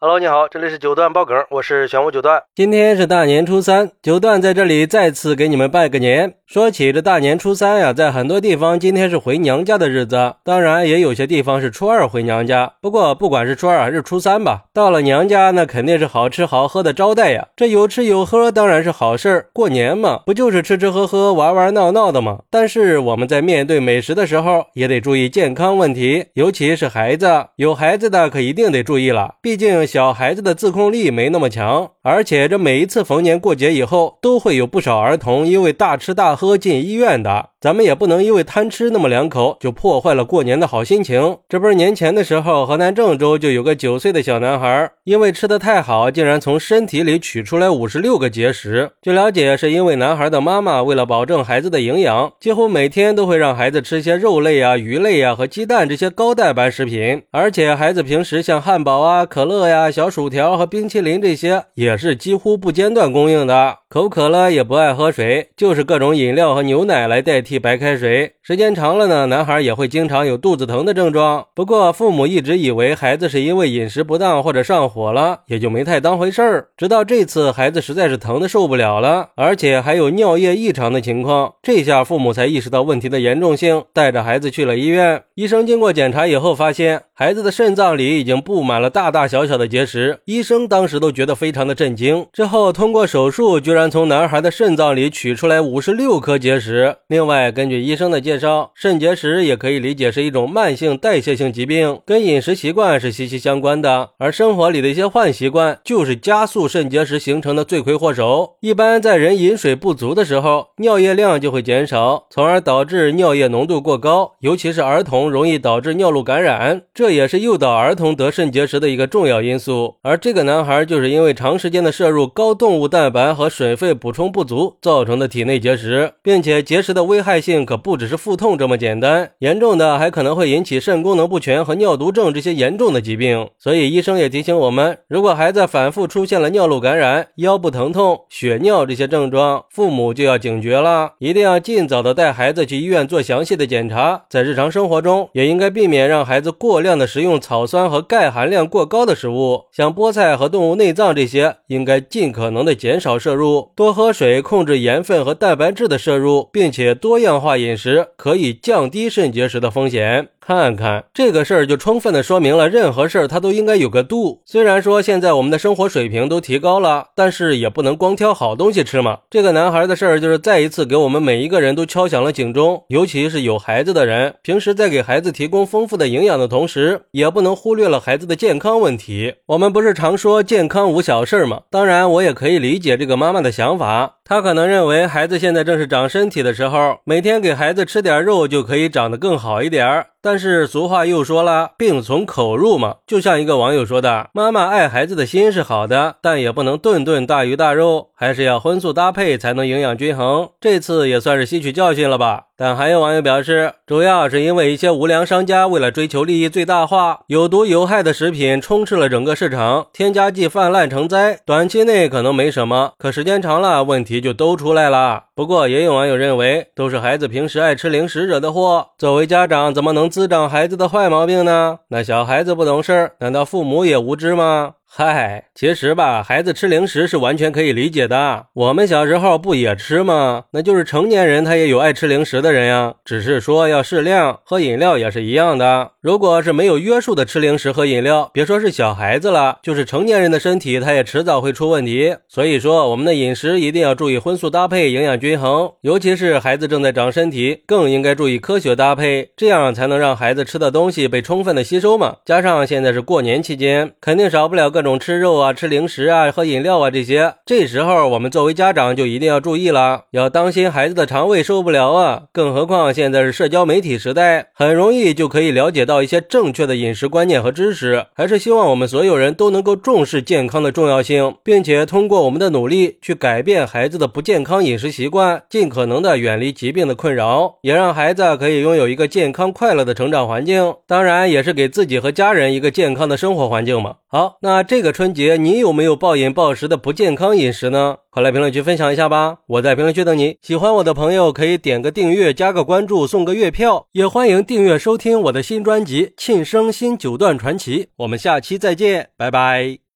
[0.00, 2.40] Hello，你好，这里是九段爆梗，我是玄武九段。
[2.54, 6.34] 今天是大年初三，九段在这里再次给你们拜个年。
[6.46, 12.74] 说起这大年初三呀，在很多地方今天是回娘家的日子，当然也有些地方是初二回娘家。
[12.80, 17.48] 不过不管是初二还是初三吧，到了娘家那肯定是好吃好喝的招待呀。
[17.56, 22.38] 这有吃有喝当然是好事儿，过年嘛，不就是吃吃喝喝、玩玩闹闹的吗？
[22.50, 29.87] 但是我们在面对美食的时候，也得注意健康问题，尤其是孩子，有孩子的可一定得注意了，毕竟。
[29.88, 37.50] 小孩子的自控力没那么强，而且这每一次逢年过节以后，都会有不少儿童因为大吃大喝进医院的。
[37.60, 41.38] 咱们也不能因为贪吃那么两口，就破坏了过年的好心情。
[41.48, 48.92] 这不是年前的时候，河南郑州就有个九岁的小男孩，因为吃的太好，竟然从身体里取出来五十六个结石。
[49.02, 63.80] 据了解，是因为男孩的妈妈为了保证孩子的营养，几乎每天都会让孩子吃些肉类啊、鱼类啊和鸡蛋这些高蛋白食品，而且孩子平时像汉堡啊、可乐呀、小薯条和冰淇淋这些，也是几乎不间断供应的。
[63.90, 68.34] 口渴了也不爱喝水，就是各种饮料和牛奶来代替白开水。
[68.42, 71.46] 时间长了呢，男孩也会经常有肚子疼的症状。
[71.54, 76.68] 不过父母一直以为孩子是因为饮食不当或者上火了，也就没太当回事儿。
[76.76, 85.22] 直到这次孩子实在是疼的受不了了，而且还有尿液异常的情况，这下父母才意识到问题的严重性，带着孩子去了医院。
[85.34, 90.20] 医生经过检查以后发现，孩子的肾脏里已经布满了大大小小的结石。
[90.26, 92.26] 医生当时都觉得非常的震惊。
[92.34, 93.77] 之后通过手术，居然。
[93.78, 96.96] 然从男孩的肾脏里取出来五十六颗结石。
[97.06, 104.10] 另外，根据医生的介绍，肾结石也可以理解是一种慢性代谢性疾病，跟饮食习惯是息息相关的。
[104.18, 108.56] 而生活里的一些坏习惯，就是加速肾结石形成的罪魁祸首。
[108.60, 119.94] 一般在人饮水不足的时候，尿液量就会减少，从而导致尿液浓度过高，尤其是儿童容易导致尿路感染，这也是诱导儿童得肾结石的一个重要因素。
[120.02, 123.67] 而这个男孩就是因为长时间的摄入高动物蛋白和水。
[123.68, 133.46] 水分补充不足造成的体内结石，并且结石的危害性可不只是腹痛这么简单，严重的还可能会引起肾功能不全和尿毒症这些严重的疾病。
[133.58, 144.24] 所以医生也提醒我们，如果孩子反复出现了尿路感染、腰部疼痛、血尿这些症状，父母就要警觉了，一定要尽早的带孩子去医院做详细的检查。
[144.30, 153.57] 在日常生活中，也应该避免让孩子过量的食用草酸和钙含量过高的食物，像菠菜和动物内脏这些，应该尽可能的减少摄入。
[153.74, 160.28] 多喝水，控制盐分和蛋白质的摄入，并且多样化饮食，可以降低肾结石的风险。
[160.40, 164.40] 看看这个事儿，就充分的说明了任何事儿它都应该有个度。
[164.46, 169.18] 虽然说现在我们的生活水平都提高了，但是也不能光挑好东西吃嘛。
[169.28, 179.34] 这个男孩的事儿就是再一次给我们每一个人都敲响了警钟，尤其是有孩子的人，平时在给孩子提供丰富的营养的同时，也不能忽略了孩子的健康问题。
[179.48, 181.60] 我们不是常说健康无小事吗？
[181.70, 184.17] 当然，我也可以理解这个妈妈的 的想法。
[184.28, 190.04] 他可能认为孩子现在正是长身体的时候，每天给孩子吃点肉就可以长得更好一点。
[190.20, 192.96] 但是俗话又说了，病从口入嘛。
[193.06, 202.42] 就像一个网友说的：“妈妈爱孩子的心是好的，但也不能顿顿大鱼大肉，还是要荤素搭配才能营养均衡。”这次也算是吸取教训了吧。
[202.56, 211.38] 但还有网友表示，主要是因为一些无良商家为了追求利益最大化，有毒有害的食品充斥了整个市场，添加剂泛滥成灾。
[211.46, 215.26] 短期内可能没什么，可时间长了，问题也就都出来了。
[215.36, 218.88] 不过也有网友认为，都是孩子平时爱吃零食惹的祸。
[218.98, 221.78] 作为家长，怎么能滋长孩子的坏毛病呢？
[221.88, 224.74] 那小孩子不懂事，难道父母也无知吗？
[224.90, 228.46] 嗨，其实吧，孩子吃零食是完全可以理解的。
[228.54, 230.44] 我们小时候不也吃吗？
[230.52, 234.40] 那就是成年人他也有爱吃零食的人呀，只是说要适量。
[234.44, 235.90] 喝饮料也是一样的。
[236.00, 242.16] 如果是没有约束的吃零食和饮料，别说是小孩子了，就是成年人的身体，他也迟早会出问题。
[242.26, 245.70] 所以说，我们的饮食一定要注意荤素搭配，营养均衡。
[245.82, 252.16] 尤其是孩子正在长身体，更应该注意科学搭配，这样才能让孩子吃的东西被充分的吸收嘛。
[252.24, 257.34] 加上现在是过年期间，肯定少不了各种吃肉啊、吃零食啊、喝饮料啊这些。
[257.44, 262.22] 这时候我们作为家长就一定要注意了，要当心孩子的肠胃受不了啊。
[262.32, 268.06] 更何况现在是社交媒体时代，很容易就可以了解到一些正确的饮食观念和知识。
[268.14, 280.76] 还是希望我们所有人都能够重视健康的重要性，并且通过我们的努力去改变孩子的不健康饮食习惯，尽可能的远离疾病的困扰，也让孩子可以拥有一个健康快乐的成长环境。
[280.86, 283.96] 当然，也是给自己和家人一个健康的生活环境嘛。
[284.10, 287.96] 好，那这个春节你有没有暴饮暴食的不健康饮食呢？
[288.08, 289.40] 快来评论区分享一下吧！
[289.46, 290.38] 我在评论区等你。
[290.40, 297.84] 喜欢我的朋友可以点个订阅、加个关注、送个月票，也欢迎订阅收听我的新专辑《庆生新九段传奇》。
[297.96, 299.78] 我们下期再见，拜拜。